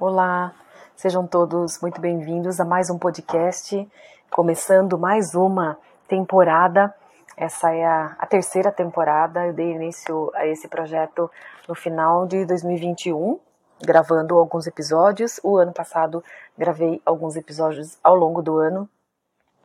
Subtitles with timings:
[0.00, 0.52] Olá,
[0.96, 3.88] sejam todos muito bem-vindos a mais um podcast,
[4.30, 5.78] começando mais uma
[6.08, 6.92] temporada.
[7.36, 9.46] Essa é a, a, terceira temporada.
[9.46, 11.30] Eu dei início a esse projeto
[11.68, 13.38] no final de 2021,
[13.80, 15.38] gravando alguns episódios.
[15.44, 16.24] O ano passado
[16.58, 18.88] gravei alguns episódios ao longo do ano.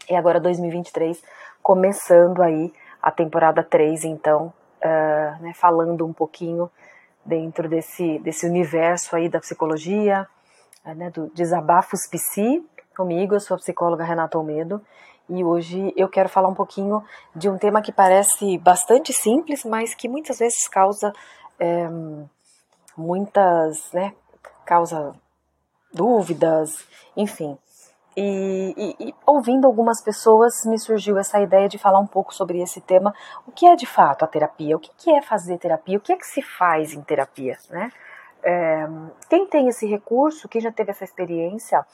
[0.10, 1.24] E agora 2023,
[1.64, 2.72] começando aí
[3.02, 4.54] a temporada 3, então,
[4.84, 6.70] uh, né, falando um pouquinho
[7.28, 10.28] dentro desse, desse universo aí da psicologia,
[10.86, 14.82] uh, né, do Desabafos Psi, comigo, eu sou a psicóloga Renata Almedo,
[15.30, 17.04] e hoje eu quero falar um pouquinho
[17.36, 21.12] de um tema que parece bastante simples, mas que muitas vezes causa
[21.60, 21.88] é,
[22.96, 24.14] muitas, né,
[24.66, 25.14] causa
[25.94, 26.86] dúvidas,
[27.16, 27.58] enfim.
[28.20, 32.60] E, e, e, ouvindo algumas pessoas, me surgiu essa ideia de falar um pouco sobre
[32.60, 33.14] esse tema.
[33.46, 34.76] O que é de fato a terapia?
[34.76, 36.00] O que, que é fazer terapia?
[36.00, 37.56] O que é que se faz em terapia?
[37.70, 37.92] Né?
[38.42, 38.88] É,
[39.30, 41.86] quem tem esse recurso, quem já teve essa experiência,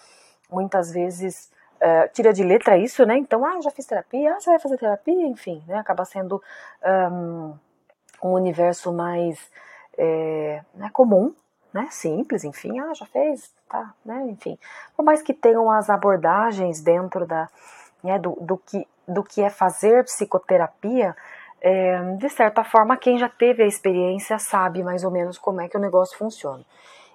[0.49, 3.17] muitas vezes é, tira de letra isso, né?
[3.17, 5.75] Então, ah, já fiz terapia, ah, você vai fazer terapia, enfim, né?
[5.75, 6.41] Acaba sendo
[7.11, 7.53] um,
[8.23, 9.51] um universo mais
[9.97, 11.35] é, né, comum
[11.73, 14.57] né, simples, enfim, ah, já fez, tá, né, enfim.
[14.95, 17.49] Por mais que tenham as abordagens dentro da,
[18.03, 21.15] né, do, do, que, do que é fazer psicoterapia,
[21.59, 25.67] é, de certa forma, quem já teve a experiência sabe mais ou menos como é
[25.67, 26.63] que o negócio funciona.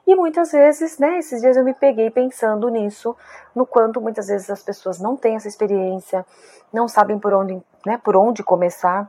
[0.07, 3.15] E muitas vezes, né, esses dias eu me peguei pensando nisso,
[3.55, 6.25] no quanto muitas vezes as pessoas não têm essa experiência,
[6.73, 9.09] não sabem por onde, né, por onde começar,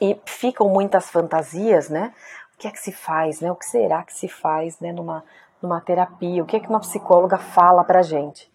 [0.00, 2.12] e ficam muitas fantasias, né?
[2.56, 3.52] O que é que se faz, né?
[3.52, 4.90] O que será que se faz, né?
[4.90, 5.22] Numa,
[5.60, 8.50] numa terapia, o que é que uma psicóloga fala pra gente.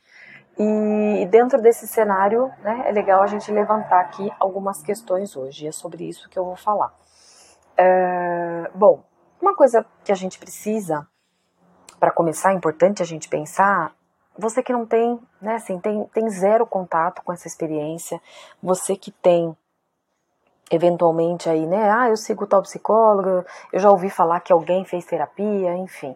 [0.58, 5.68] E dentro desse cenário, né, é legal a gente levantar aqui algumas questões hoje.
[5.68, 6.94] É sobre isso que eu vou falar.
[7.78, 9.04] É, bom,
[9.42, 11.08] uma coisa que a gente precisa,
[12.00, 13.94] para começar, é importante a gente pensar.
[14.38, 18.22] Você que não tem, né, assim, tem, tem zero contato com essa experiência,
[18.62, 19.56] você que tem
[20.72, 21.92] eventualmente aí, né?
[21.92, 26.16] Ah, eu sigo tal psicólogo, eu já ouvi falar que alguém fez terapia, enfim.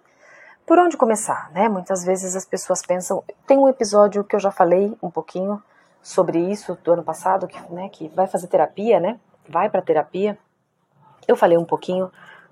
[0.66, 1.68] Por onde começar, né?
[1.68, 3.24] Muitas vezes as pessoas pensam.
[3.46, 5.62] Tem um episódio que eu já falei um pouquinho
[6.02, 9.20] sobre isso do ano passado, que, né, que vai fazer terapia, né?
[9.48, 10.38] Vai para terapia.
[11.28, 12.10] Eu falei um pouquinho,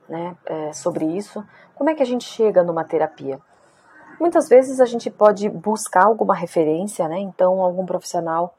[0.10, 1.44] né, é, sobre isso.
[1.74, 3.40] Como é que a gente chega numa terapia?
[4.20, 7.20] Muitas vezes a gente pode buscar alguma referência, né?
[7.20, 8.54] Então, algum profissional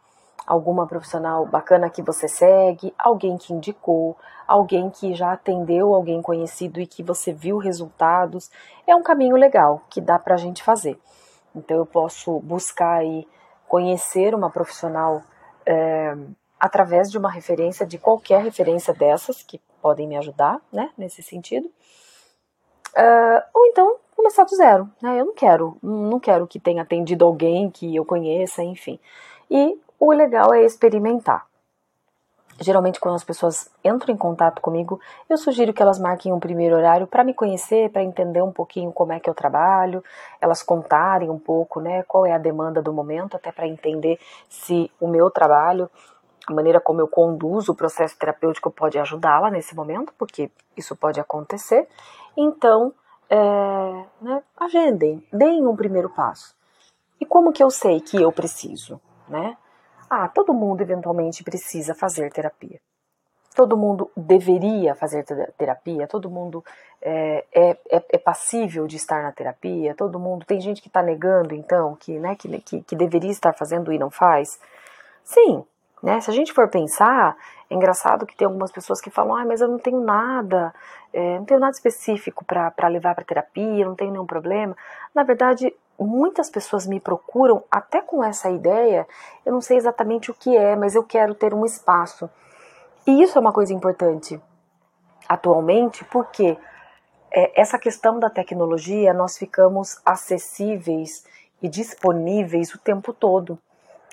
[0.46, 6.80] alguma profissional bacana que você segue, alguém que indicou, alguém que já atendeu alguém conhecido
[6.80, 8.50] e que você viu resultados,
[8.86, 10.98] é um caminho legal que dá para a gente fazer.
[11.54, 13.26] Então eu posso buscar e
[13.66, 15.22] conhecer uma profissional
[15.64, 16.16] é,
[16.60, 21.66] através de uma referência, de qualquer referência dessas que podem me ajudar, né, nesse sentido.
[22.96, 25.20] Uh, ou então começar do zero, né?
[25.20, 28.98] Eu não quero, não quero que tenha atendido alguém que eu conheça, enfim.
[29.50, 31.46] E o legal é experimentar.
[32.60, 36.76] Geralmente, quando as pessoas entram em contato comigo, eu sugiro que elas marquem um primeiro
[36.76, 40.04] horário para me conhecer, para entender um pouquinho como é que eu trabalho,
[40.40, 44.88] elas contarem um pouco, né, qual é a demanda do momento, até para entender se
[45.00, 45.90] o meu trabalho,
[46.46, 51.18] a maneira como eu conduzo o processo terapêutico pode ajudá-la nesse momento, porque isso pode
[51.18, 51.88] acontecer.
[52.36, 52.92] Então,
[53.28, 56.54] é, né, agendem, deem um primeiro passo.
[57.20, 59.56] E como que eu sei que eu preciso, né?
[60.16, 62.80] Ah, todo mundo eventualmente precisa fazer terapia.
[63.52, 65.24] Todo mundo deveria fazer
[65.58, 66.64] terapia, todo mundo
[67.02, 70.46] é, é, é, é passível de estar na terapia, todo mundo.
[70.46, 73.98] Tem gente que está negando, então, que, né, que, que, que deveria estar fazendo e
[73.98, 74.60] não faz.
[75.24, 75.64] Sim,
[76.00, 76.20] né?
[76.20, 77.36] Se a gente for pensar,
[77.68, 80.72] é engraçado que tem algumas pessoas que falam, ah, mas eu não tenho nada,
[81.12, 84.76] é, não tenho nada específico para levar para terapia, não tenho nenhum problema.
[85.12, 89.06] Na verdade, muitas pessoas me procuram até com essa ideia,
[89.44, 92.28] eu não sei exatamente o que é, mas eu quero ter um espaço.
[93.06, 94.40] E isso é uma coisa importante
[95.28, 96.56] atualmente, porque
[97.30, 101.24] é, essa questão da tecnologia, nós ficamos acessíveis
[101.62, 103.58] e disponíveis o tempo todo.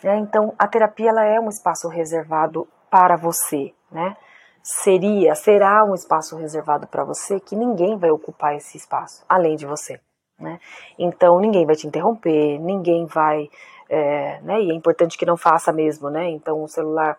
[0.03, 0.17] Né?
[0.17, 4.17] Então, a terapia ela é um espaço reservado para você, né?
[4.63, 9.65] Seria, será um espaço reservado para você que ninguém vai ocupar esse espaço, além de
[9.65, 9.99] você.
[10.41, 10.59] Né?
[10.97, 13.49] Então ninguém vai te interromper, ninguém vai,
[13.89, 14.61] é, né?
[14.61, 16.29] E é importante que não faça mesmo, né?
[16.29, 17.17] Então o celular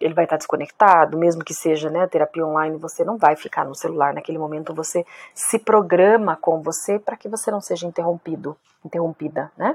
[0.00, 3.74] ele vai estar desconectado, mesmo que seja né, terapia online, você não vai ficar no
[3.74, 9.50] celular naquele momento, você se programa com você para que você não seja interrompido, interrompida,
[9.56, 9.74] né?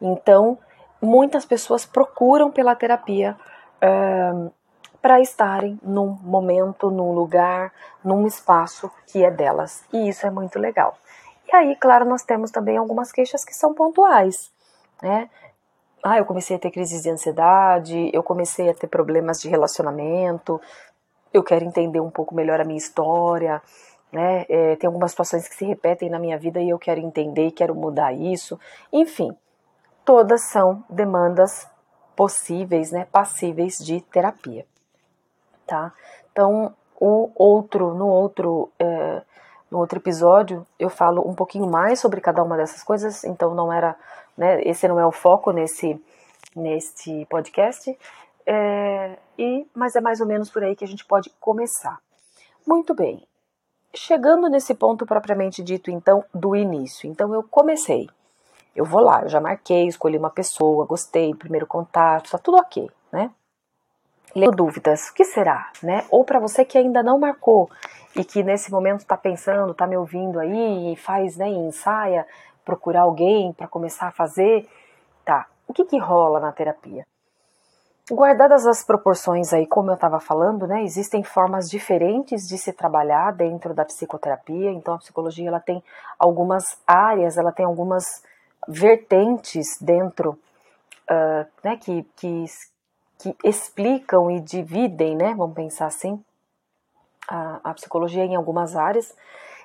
[0.00, 0.58] Então,
[1.00, 3.36] muitas pessoas procuram pela terapia
[5.00, 7.72] para estarem num momento, num lugar,
[8.04, 10.96] num espaço que é delas, e isso é muito legal.
[11.52, 14.52] E aí, claro, nós temos também algumas queixas que são pontuais,
[15.02, 15.28] né?
[16.02, 20.60] Ah, eu comecei a ter crises de ansiedade, eu comecei a ter problemas de relacionamento,
[21.34, 23.60] eu quero entender um pouco melhor a minha história,
[24.12, 24.46] né?
[24.48, 27.52] É, tem algumas situações que se repetem na minha vida e eu quero entender e
[27.52, 28.58] quero mudar isso.
[28.92, 29.36] Enfim,
[30.04, 31.68] todas são demandas
[32.14, 34.66] possíveis, né, passíveis de terapia,
[35.66, 35.92] tá?
[36.30, 39.22] Então, o outro, no outro, é,
[39.70, 43.24] no outro episódio, eu falo um pouquinho mais sobre cada uma dessas coisas.
[43.24, 43.96] Então, não era,
[44.36, 46.00] né, esse não é o foco nesse,
[46.54, 47.96] neste podcast.
[48.46, 51.98] É, e, mas é mais ou menos por aí que a gente pode começar.
[52.66, 53.26] Muito bem.
[53.94, 57.08] Chegando nesse ponto propriamente dito, então, do início.
[57.08, 58.08] Então, eu comecei
[58.74, 62.88] eu vou lá, eu já marquei, escolhi uma pessoa, gostei, primeiro contato, tá tudo ok,
[63.12, 63.30] né?
[64.34, 66.04] Leio dúvidas, o que será, né?
[66.08, 67.68] Ou para você que ainda não marcou
[68.14, 72.26] e que nesse momento está pensando, está me ouvindo aí e faz, né, ensaia,
[72.64, 74.68] procurar alguém para começar a fazer,
[75.24, 75.46] tá?
[75.66, 77.06] O que que rola na terapia?
[78.10, 83.32] Guardadas as proporções aí, como eu estava falando, né, existem formas diferentes de se trabalhar
[83.32, 84.72] dentro da psicoterapia.
[84.72, 85.80] Então, a psicologia ela tem
[86.18, 88.04] algumas áreas, ela tem algumas
[88.66, 90.36] vertentes dentro
[91.08, 92.44] uh, né, que, que,
[93.18, 96.20] que explicam e dividem, né, vamos pensar assim,
[97.30, 99.16] a, a psicologia em algumas áreas,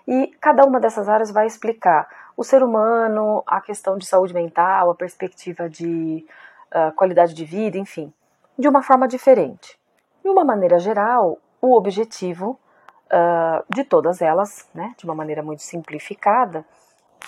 [0.07, 2.07] e cada uma dessas áreas vai explicar
[2.37, 6.23] o ser humano, a questão de saúde mental, a perspectiva de
[6.71, 8.13] uh, qualidade de vida, enfim,
[8.57, 9.79] de uma forma diferente.
[10.23, 12.59] De uma maneira geral, o objetivo
[13.07, 16.63] uh, de todas elas, né, de uma maneira muito simplificada,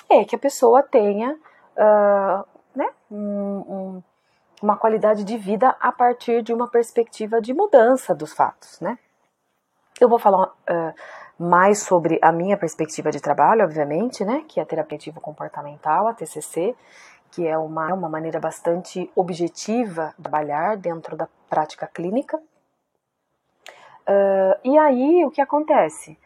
[0.09, 2.45] é que a pessoa tenha uh,
[2.75, 4.03] né, um, um,
[4.61, 8.99] uma qualidade de vida a partir de uma perspectiva de mudança dos fatos, né?
[9.99, 10.93] Eu vou falar uh,
[11.39, 16.13] mais sobre a minha perspectiva de trabalho, obviamente, né, que é a terapia comportamental, a
[16.13, 16.75] TCC,
[17.31, 22.37] que é uma, uma maneira bastante objetiva de trabalhar dentro da prática clínica.
[24.07, 26.17] Uh, e aí, o que acontece?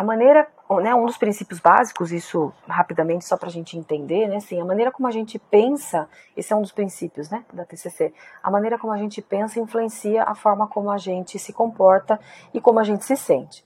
[0.00, 0.48] A maneira,
[0.82, 4.64] né, um dos princípios básicos, isso rapidamente só para a gente entender, né, assim, a
[4.64, 8.10] maneira como a gente pensa, esse é um dos princípios, né, da TCC,
[8.42, 12.18] a maneira como a gente pensa influencia a forma como a gente se comporta
[12.54, 13.62] e como a gente se sente.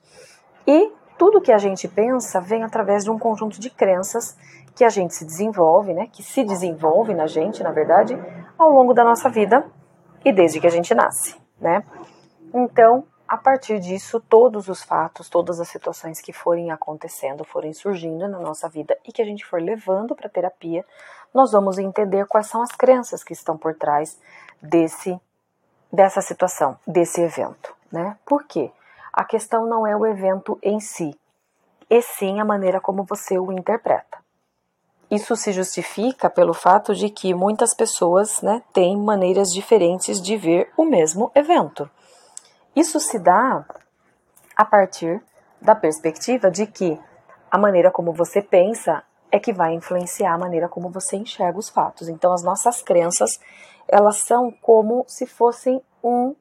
[0.66, 4.36] E tudo que a gente pensa vem através de um conjunto de crenças
[4.74, 8.18] que a gente se desenvolve, né, que se desenvolve na gente, na verdade,
[8.58, 9.64] ao longo da nossa vida
[10.24, 11.84] e desde que a gente nasce, né.
[12.52, 18.28] Então, a partir disso, todos os fatos, todas as situações que forem acontecendo, forem surgindo
[18.28, 20.84] na nossa vida e que a gente for levando para a terapia,
[21.32, 24.20] nós vamos entender quais são as crenças que estão por trás
[24.60, 25.18] desse
[25.90, 28.16] dessa situação, desse evento, né?
[28.26, 28.72] Por quê?
[29.12, 31.16] A questão não é o evento em si,
[31.88, 34.18] e sim a maneira como você o interpreta.
[35.08, 40.72] Isso se justifica pelo fato de que muitas pessoas né, têm maneiras diferentes de ver
[40.76, 41.88] o mesmo evento.
[42.74, 43.64] Isso se dá
[44.56, 45.22] a partir
[45.60, 47.00] da perspectiva de que
[47.50, 51.68] a maneira como você pensa é que vai influenciar a maneira como você enxerga os
[51.68, 52.08] fatos.
[52.08, 53.40] Então, as nossas crenças,
[53.88, 56.34] elas são como se fossem um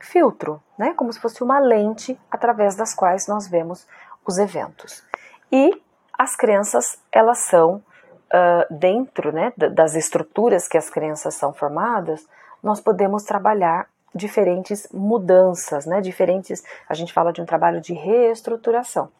[0.00, 0.94] filtro, né?
[0.94, 3.86] Como se fosse uma lente através das quais nós vemos
[4.26, 5.04] os eventos.
[5.52, 5.80] E
[6.18, 12.26] as crenças, elas são uh, dentro, né, das estruturas que as crenças são formadas,
[12.62, 16.00] nós podemos trabalhar diferentes mudanças, né?
[16.00, 19.10] Diferentes, a gente fala de um trabalho de reestruturação.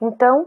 [0.00, 0.46] Então,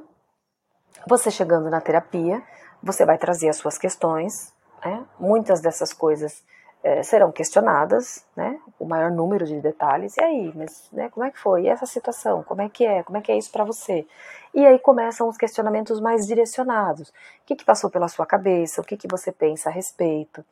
[1.07, 2.41] você chegando na terapia,
[2.81, 5.05] você vai trazer as suas questões, né?
[5.19, 6.43] Muitas dessas coisas
[6.83, 8.59] é, serão questionadas, né?
[8.79, 10.15] O maior número de detalhes.
[10.17, 11.63] E aí, mas né, como é que foi?
[11.63, 12.43] E essa situação?
[12.43, 13.03] Como é que é?
[13.03, 14.07] Como é que é isso para você?
[14.53, 17.09] E aí começam os questionamentos mais direcionados.
[17.09, 17.13] O
[17.45, 18.81] que, que passou pela sua cabeça?
[18.81, 20.43] O que, que você pensa a respeito?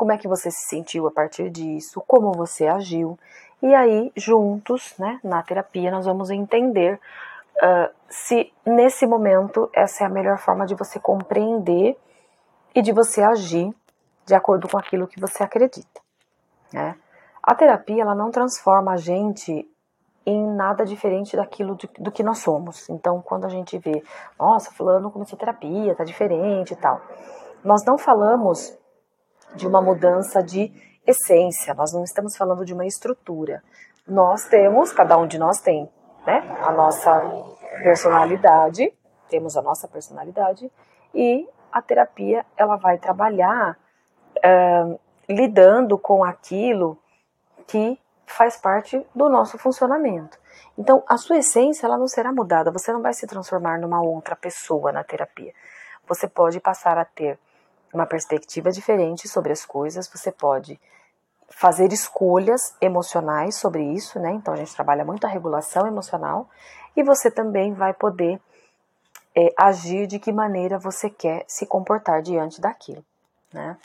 [0.00, 3.18] Como é que você se sentiu a partir disso, como você agiu.
[3.60, 6.98] E aí, juntos, né, na terapia, nós vamos entender
[7.56, 11.98] uh, se nesse momento essa é a melhor forma de você compreender
[12.74, 13.74] e de você agir
[14.24, 16.00] de acordo com aquilo que você acredita.
[16.72, 16.96] Né?
[17.42, 19.70] A terapia ela não transforma a gente
[20.24, 22.88] em nada diferente daquilo de, do que nós somos.
[22.88, 24.02] Então, quando a gente vê,
[24.38, 27.02] nossa, fulano começou terapia, tá diferente e tal,
[27.62, 28.79] nós não falamos
[29.54, 30.72] de uma mudança de
[31.06, 33.62] essência, nós não estamos falando de uma estrutura.
[34.06, 35.88] Nós temos, cada um de nós tem,
[36.26, 37.20] né, a nossa
[37.82, 38.92] personalidade,
[39.28, 40.70] temos a nossa personalidade
[41.14, 43.78] e a terapia ela vai trabalhar
[44.38, 46.98] uh, lidando com aquilo
[47.66, 50.38] que faz parte do nosso funcionamento.
[50.76, 54.34] Então, a sua essência ela não será mudada, você não vai se transformar numa outra
[54.34, 55.52] pessoa na terapia.
[56.08, 57.38] Você pode passar a ter
[57.92, 60.80] uma perspectiva diferente sobre as coisas, você pode
[61.48, 64.30] fazer escolhas emocionais sobre isso, né?
[64.32, 66.48] Então a gente trabalha muito a regulação emocional
[66.96, 68.40] e você também vai poder
[69.36, 73.04] é, agir de que maneira você quer se comportar diante daquilo,
[73.52, 73.76] né?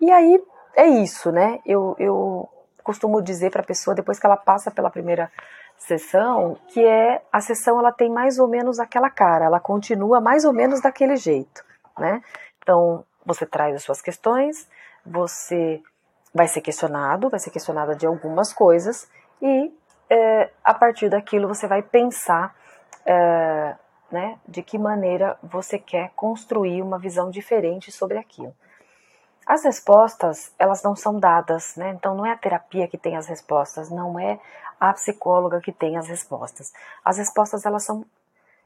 [0.00, 0.42] E aí
[0.76, 1.60] é isso, né?
[1.64, 2.48] Eu, eu
[2.82, 5.30] costumo dizer para a pessoa depois que ela passa pela primeira
[5.78, 10.44] sessão que é a sessão ela tem mais ou menos aquela cara, ela continua mais
[10.44, 11.64] ou menos daquele jeito,
[11.98, 12.22] né?
[12.62, 14.68] Então você traz as suas questões,
[15.04, 15.82] você
[16.34, 19.08] vai ser questionado, vai ser questionada de algumas coisas
[19.40, 19.72] e
[20.08, 22.54] é, a partir daquilo você vai pensar
[23.04, 23.76] é,
[24.10, 28.54] né, de que maneira você quer construir uma visão diferente sobre aquilo.
[29.46, 31.90] As respostas, elas não são dadas, né?
[31.90, 34.38] Então não é a terapia que tem as respostas, não é
[34.78, 36.72] a psicóloga que tem as respostas.
[37.04, 38.04] As respostas, elas são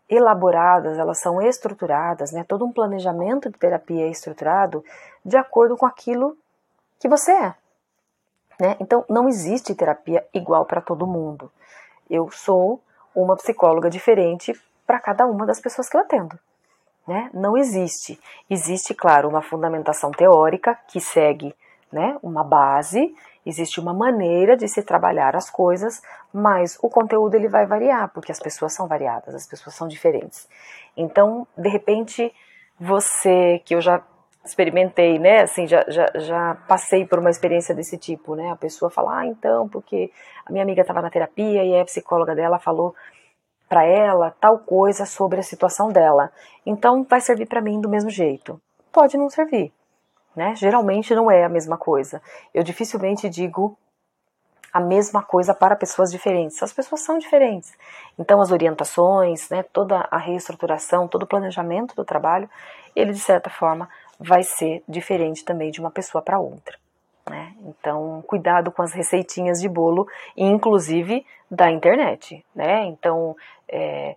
[0.09, 2.45] elaboradas, elas são estruturadas, né?
[2.45, 4.85] Todo um planejamento de terapia é estruturado
[5.25, 6.37] de acordo com aquilo
[6.99, 7.55] que você é.
[8.59, 8.77] Né?
[8.81, 11.51] Então, não existe terapia igual para todo mundo.
[12.09, 12.81] Eu sou
[13.15, 16.39] uma psicóloga diferente para cada uma das pessoas que eu atendo.
[17.07, 17.31] Né?
[17.35, 18.19] Não existe.
[18.49, 21.55] Existe, claro, uma fundamentação teórica que segue
[21.93, 23.15] né, uma base,
[23.47, 28.33] existe uma maneira de se trabalhar as coisas, mas o conteúdo ele vai variar, porque
[28.33, 30.49] as pessoas são variadas, as pessoas são diferentes.
[30.97, 32.35] Então, de repente,
[32.79, 34.03] você, que eu já
[34.45, 35.43] experimentei, né?
[35.43, 38.51] Assim, já, já, já passei por uma experiência desse tipo, né?
[38.51, 40.11] A pessoa fala, ah, então, porque
[40.45, 42.95] a minha amiga estava na terapia e a psicóloga dela falou
[43.69, 46.31] para ela tal coisa sobre a situação dela.
[46.65, 48.61] Então, vai servir para mim do mesmo jeito.
[48.93, 49.73] Pode não servir,
[50.37, 50.55] né?
[50.55, 52.21] Geralmente não é a mesma coisa.
[52.53, 53.77] Eu dificilmente digo
[54.73, 56.63] a mesma coisa para pessoas diferentes.
[56.63, 57.73] As pessoas são diferentes.
[58.19, 62.49] Então, as orientações, né, toda a reestruturação, todo o planejamento do trabalho,
[62.95, 63.89] ele de certa forma
[64.21, 66.77] vai ser diferente também de uma pessoa para outra.
[67.29, 67.55] Né?
[67.63, 72.45] Então, cuidado com as receitinhas de bolo, inclusive da internet.
[72.55, 72.85] Né?
[72.85, 73.35] Então,
[73.67, 74.15] é,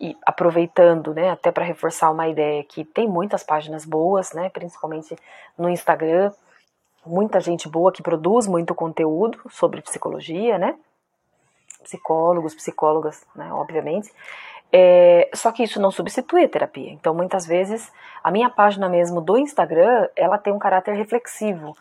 [0.00, 5.16] e aproveitando, né, até para reforçar uma ideia que tem muitas páginas boas, né, principalmente
[5.56, 6.32] no Instagram,
[7.04, 10.76] muita gente boa que produz muito conteúdo sobre psicologia, né,
[11.82, 14.12] psicólogos, psicólogas, né, obviamente,
[14.72, 16.90] é, só que isso não substitui a terapia.
[16.90, 17.90] Então, muitas vezes,
[18.22, 21.76] a minha página mesmo do Instagram, ela tem um caráter reflexivo.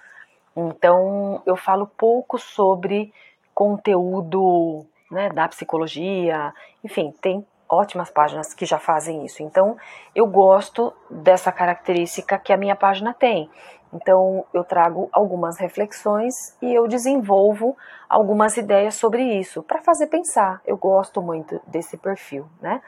[0.56, 3.14] Então, eu falo pouco sobre
[3.54, 9.44] conteúdo né, da psicologia, enfim, tem ótimas páginas que já fazem isso.
[9.44, 9.78] Então,
[10.16, 13.50] eu gosto dessa característica que a minha página tem.
[13.94, 17.76] Então, eu trago algumas reflexões e eu desenvolvo
[18.10, 20.62] algumas ideias sobre isso para fazer pensar.
[20.66, 22.82] Eu gosto muito desse perfil, né?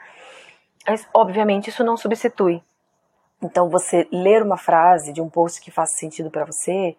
[0.86, 2.62] Mas, obviamente, isso não substitui.
[3.42, 6.96] Então, você ler uma frase de um post que faça sentido para você,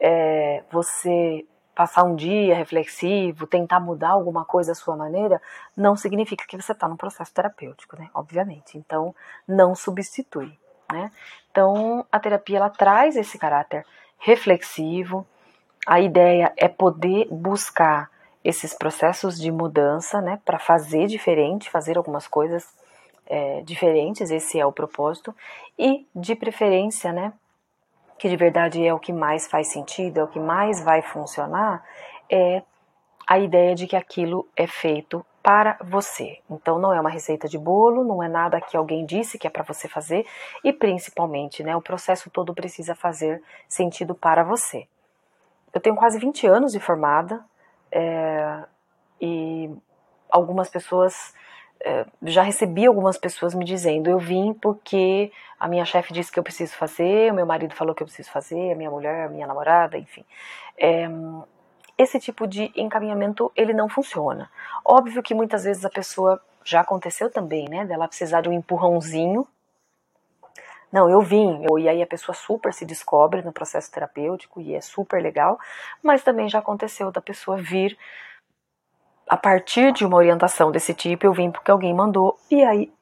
[0.00, 1.44] é, você
[1.76, 5.40] passar um dia reflexivo, tentar mudar alguma coisa à sua maneira,
[5.76, 8.08] não significa que você está no processo terapêutico, né?
[8.14, 8.78] Obviamente.
[8.78, 9.14] Então,
[9.46, 10.58] não substitui.
[10.90, 11.12] Né?
[11.50, 13.84] Então, a terapia ela traz esse caráter
[14.18, 15.26] reflexivo.
[15.86, 18.10] A ideia é poder buscar
[18.42, 22.64] esses processos de mudança, né, para fazer diferente, fazer algumas coisas
[23.26, 24.30] é, diferentes.
[24.30, 25.34] Esse é o propósito
[25.78, 27.32] e, de preferência, né,
[28.18, 31.84] que de verdade é o que mais faz sentido, é o que mais vai funcionar,
[32.30, 32.62] é
[33.26, 36.40] a ideia de que aquilo é feito para você.
[36.50, 39.50] Então não é uma receita de bolo, não é nada que alguém disse que é
[39.50, 40.26] para você fazer
[40.64, 44.88] e principalmente, né, o processo todo precisa fazer sentido para você.
[45.72, 47.44] Eu tenho quase 20 anos de formada
[47.92, 48.64] é,
[49.20, 49.70] e
[50.30, 51.34] algumas pessoas
[52.22, 56.42] já recebi algumas pessoas me dizendo eu vim porque a minha chefe disse que eu
[56.42, 59.46] preciso fazer, o meu marido falou que eu preciso fazer, a minha mulher, a minha
[59.46, 60.24] namorada, enfim.
[60.76, 61.08] É,
[61.96, 64.50] esse tipo de encaminhamento ele não funciona.
[64.84, 69.46] Óbvio que muitas vezes a pessoa já aconteceu também, né, dela precisar de um empurrãozinho.
[70.92, 74.74] Não, eu vim, eu, e aí a pessoa super se descobre no processo terapêutico e
[74.74, 75.58] é super legal,
[76.02, 77.96] mas também já aconteceu da pessoa vir
[79.28, 82.92] a partir de uma orientação desse tipo, eu vim porque alguém mandou e aí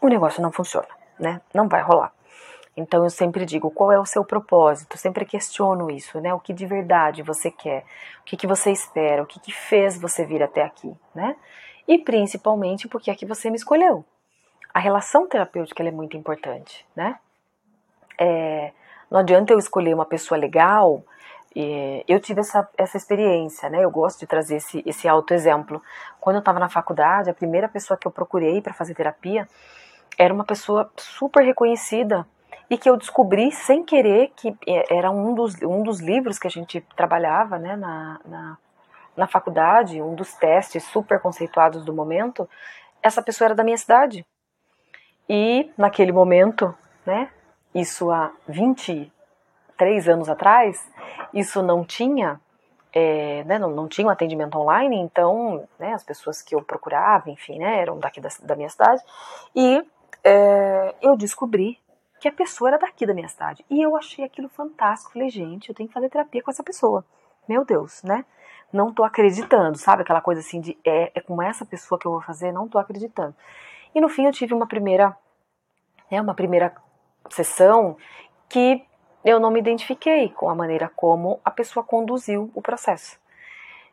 [0.00, 1.40] o negócio não funciona, né?
[1.54, 2.12] Não vai rolar.
[2.76, 4.96] Então eu sempre digo, qual é o seu propósito?
[4.96, 6.32] sempre questiono isso, né?
[6.32, 7.84] O que de verdade você quer?
[8.20, 9.22] O que, que você espera?
[9.22, 11.34] O que, que fez você vir até aqui, né?
[11.88, 14.04] E principalmente porque é que você me escolheu.
[14.72, 17.18] A relação terapêutica é muito importante, né?
[18.16, 18.72] É,
[19.10, 21.02] não adianta eu escolher uma pessoa legal
[21.54, 23.84] E eu tive essa, essa experiência, né?
[23.84, 25.82] Eu gosto de trazer esse, esse auto-exemplo.
[26.20, 29.48] Quando eu estava na faculdade, a primeira pessoa que eu procurei para fazer terapia
[30.18, 32.26] era uma pessoa super reconhecida
[32.70, 36.46] e que eu descobri sem querer que é, era um dos, um dos livros que
[36.46, 38.58] a gente trabalhava né, na, na,
[39.16, 42.48] na faculdade, um dos testes super conceituados do momento.
[43.02, 44.26] Essa pessoa era da minha cidade.
[45.28, 46.74] E naquele momento,
[47.06, 47.30] né,
[47.74, 50.86] isso há 23 anos atrás,
[51.32, 52.40] isso não tinha,
[52.92, 57.30] é, né, não, não tinha um atendimento online, então né, as pessoas que eu procurava,
[57.30, 59.02] enfim, né, eram daqui da, da minha cidade,
[59.54, 59.84] e
[60.24, 61.78] é, eu descobri
[62.20, 63.64] que a pessoa era daqui da minha cidade.
[63.70, 65.12] E eu achei aquilo fantástico.
[65.12, 67.04] Falei, gente, eu tenho que fazer terapia com essa pessoa.
[67.48, 68.24] Meu Deus, né?
[68.72, 70.02] Não tô acreditando, sabe?
[70.02, 72.78] Aquela coisa assim de é, é com essa pessoa que eu vou fazer, não tô
[72.78, 73.34] acreditando.
[73.94, 75.16] E no fim eu tive uma primeira,
[76.10, 76.74] né, uma primeira
[77.30, 77.96] sessão
[78.48, 78.84] que
[79.24, 83.18] eu não me identifiquei com a maneira como a pessoa conduziu o processo.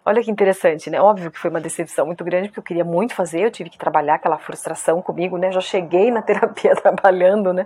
[0.08, 1.02] Olha que interessante, né?
[1.02, 3.78] Óbvio que foi uma decepção muito grande, porque eu queria muito fazer, eu tive que
[3.78, 5.52] trabalhar aquela frustração comigo, né?
[5.52, 7.66] Já cheguei na terapia trabalhando, né?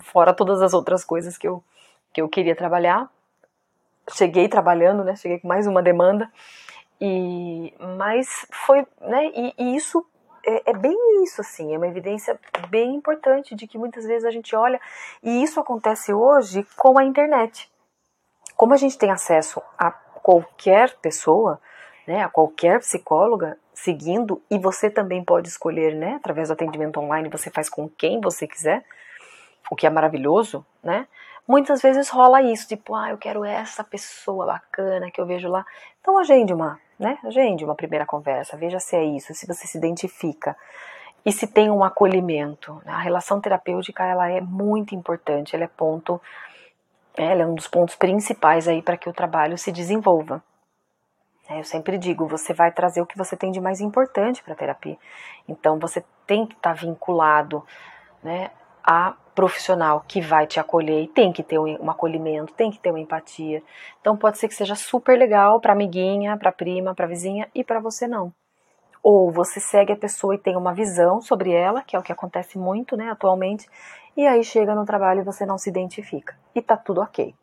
[0.00, 1.62] Fora todas as outras coisas que eu,
[2.14, 3.10] que eu queria trabalhar.
[4.10, 5.16] Cheguei trabalhando, né?
[5.16, 6.30] Cheguei com mais uma demanda.
[6.98, 9.26] E, mas foi, né?
[9.34, 10.02] E, e isso
[10.46, 12.38] é, é, bem isso, assim, é uma evidência
[12.68, 14.80] bem importante de que muitas vezes a gente olha,
[15.22, 17.70] e isso acontece hoje com a internet.
[18.56, 21.60] Como a gente tem acesso a qualquer pessoa,
[22.06, 27.28] né, a qualquer psicóloga seguindo, e você também pode escolher, né, através do atendimento online,
[27.28, 28.84] você faz com quem você quiser,
[29.70, 31.08] o que é maravilhoso, né?
[31.46, 35.64] Muitas vezes rola isso, tipo, ah, eu quero essa pessoa bacana que eu vejo lá.
[36.00, 37.18] Então agende uma né?
[37.24, 40.56] Agende uma primeira conversa, veja se é isso, se você se identifica
[41.24, 42.80] e se tem um acolhimento.
[42.86, 46.20] A relação terapêutica ela é muito importante, ela é ponto,
[47.16, 50.42] ela é um dos pontos principais aí para que o trabalho se desenvolva.
[51.48, 54.56] Eu sempre digo, você vai trazer o que você tem de mais importante para a
[54.56, 54.96] terapia.
[55.46, 57.64] Então você tem que estar tá vinculado,
[58.22, 58.50] né,
[58.82, 62.88] a profissional que vai te acolher e tem que ter um, acolhimento, tem que ter
[62.88, 63.62] uma empatia.
[64.00, 67.78] Então pode ser que seja super legal para amiguinha, para prima, para vizinha e para
[67.78, 68.32] você não.
[69.02, 72.10] Ou você segue a pessoa e tem uma visão sobre ela, que é o que
[72.10, 73.68] acontece muito, né, atualmente,
[74.16, 76.34] e aí chega no trabalho e você não se identifica.
[76.54, 77.34] E tá tudo OK.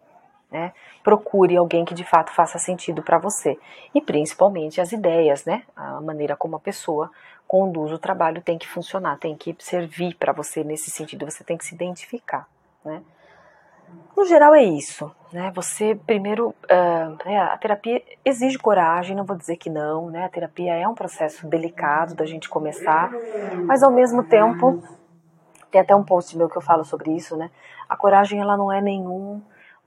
[0.54, 0.72] Né?
[1.04, 3.58] Procure alguém que de fato faça sentido para você
[3.94, 5.64] e principalmente as ideias, né?
[5.76, 7.10] A maneira como a pessoa
[7.48, 11.58] conduz o trabalho tem que funcionar, tem que servir para você nesse sentido, você tem
[11.58, 12.48] que se identificar,
[12.86, 13.02] né?
[14.16, 15.52] No geral é isso, né?
[15.56, 20.24] Você primeiro, uh, a terapia exige coragem, não vou dizer que não, né?
[20.24, 23.12] A terapia é um processo delicado da gente começar,
[23.66, 24.84] mas ao mesmo tempo
[25.72, 27.50] tem até um post meu que eu falo sobre isso, né?
[27.90, 29.42] A coragem ela não é nenhum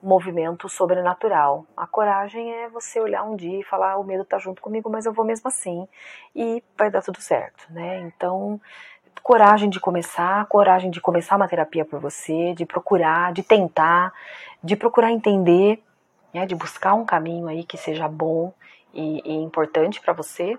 [0.06, 1.66] movimento sobrenatural.
[1.76, 5.04] A coragem é você olhar um dia e falar: o medo está junto comigo, mas
[5.04, 5.86] eu vou mesmo assim
[6.34, 7.98] e vai dar tudo certo, né?
[8.00, 8.60] Então,
[9.22, 14.12] coragem de começar, coragem de começar uma terapia por você, de procurar, de tentar,
[14.62, 15.82] de procurar entender,
[16.32, 16.46] né?
[16.46, 18.52] De buscar um caminho aí que seja bom
[18.94, 20.56] e, e importante para você,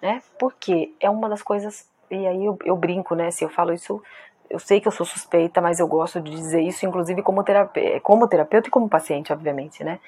[0.00, 0.22] né?
[0.38, 3.30] Porque é uma das coisas e aí eu, eu, brinco, né?
[3.30, 4.02] Se eu falo isso
[4.48, 8.00] eu sei que eu sou suspeita, mas eu gosto de dizer isso, inclusive como, terapeuta,
[8.00, 9.98] como terapeuta e como paciente, obviamente, né?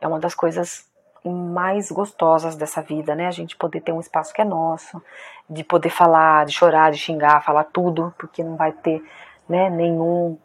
[0.00, 0.86] É uma das coisas
[1.24, 3.26] mais gostosas dessa vida, né?
[3.26, 5.02] A gente poder ter um espaço que é nosso,
[5.48, 9.02] de poder falar, de chorar, de xingar, falar tudo, porque não vai ter,
[9.48, 10.38] né, nenhum,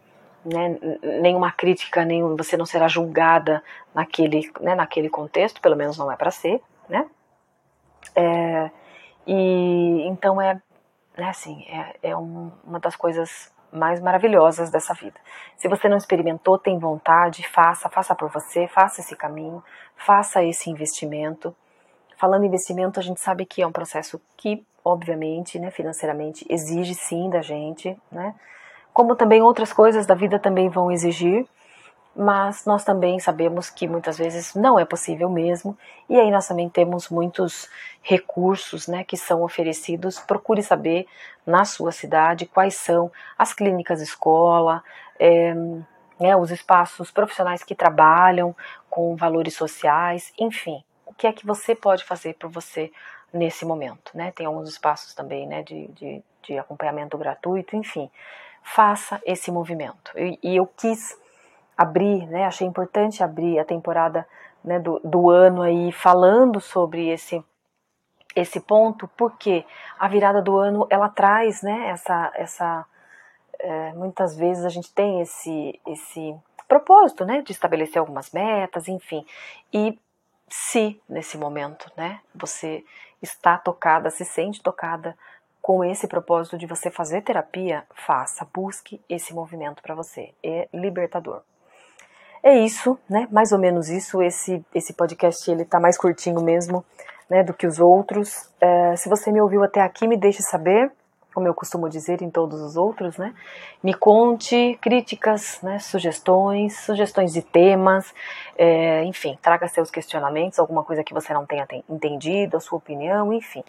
[0.45, 0.77] né,
[1.21, 3.63] nenhuma crítica, nenhum, você não será julgada
[3.93, 7.05] naquele, né, naquele contexto, pelo menos não é para ser, né?
[8.15, 8.69] É,
[9.25, 10.61] e então é
[11.17, 15.19] né, assim, é, é um, uma das coisas mais maravilhosas dessa vida.
[15.57, 19.63] Se você não experimentou, tem vontade, faça, faça por você, faça esse caminho,
[19.95, 21.55] faça esse investimento.
[22.17, 26.93] Falando em investimento, a gente sabe que é um processo que, obviamente, né, financeiramente, exige
[26.93, 28.35] sim da gente, né?
[28.93, 31.47] Como também outras coisas da vida também vão exigir,
[32.15, 36.69] mas nós também sabemos que muitas vezes não é possível mesmo, e aí nós também
[36.69, 37.67] temos muitos
[38.01, 40.19] recursos né, que são oferecidos.
[40.19, 41.07] Procure saber
[41.45, 44.83] na sua cidade quais são as clínicas escola,
[45.19, 45.53] é,
[46.19, 48.55] né, os espaços profissionais que trabalham
[48.89, 52.91] com valores sociais, enfim, o que é que você pode fazer por você
[53.33, 54.11] nesse momento.
[54.13, 54.31] Né?
[54.31, 58.11] Tem alguns espaços também né, de, de, de acompanhamento gratuito, enfim,
[58.61, 60.11] faça esse movimento.
[60.15, 61.22] e, e eu quis
[61.77, 64.27] abrir, né, achei importante abrir a temporada
[64.63, 67.43] né, do, do ano aí falando sobre esse
[68.35, 69.63] esse ponto, porque
[69.99, 72.85] a virada do ano ela traz, né, essa essa
[73.59, 76.35] é, muitas vezes a gente tem esse esse
[76.67, 79.25] propósito, né, de estabelecer algumas metas, enfim.
[79.71, 79.99] E
[80.49, 82.83] se nesse momento, né, você
[83.21, 85.15] está tocada, se sente tocada
[85.61, 90.33] com esse propósito de você fazer terapia, faça, busque esse movimento para você.
[90.43, 91.41] É libertador.
[92.43, 93.25] É isso, né?
[93.31, 94.21] Mais ou menos isso.
[94.21, 96.83] Esse esse podcast ele tá mais curtinho mesmo,
[97.29, 98.49] né, do que os outros.
[98.59, 100.91] É, se você me ouviu até aqui, me deixe saber
[101.33, 103.33] como eu costumo dizer em todos os outros, né?
[103.81, 108.13] Me conte críticas, né, sugestões, sugestões de temas,
[108.55, 113.33] é, enfim, traga seus questionamentos, alguma coisa que você não tenha entendido, a sua opinião,
[113.33, 113.63] enfim,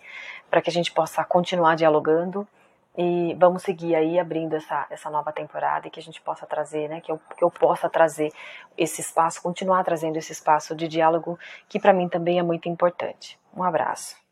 [0.50, 2.46] para que a gente possa continuar dialogando
[2.96, 6.88] e vamos seguir aí abrindo essa, essa nova temporada e que a gente possa trazer,
[6.88, 8.32] né, que eu, que eu possa trazer
[8.78, 13.38] esse espaço, continuar trazendo esse espaço de diálogo que para mim também é muito importante.
[13.56, 14.23] Um abraço.